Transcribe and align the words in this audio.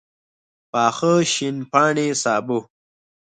پاخه 0.71 1.13
شین 1.33 1.55
پاڼي 1.71 2.07
سابه 2.23 2.57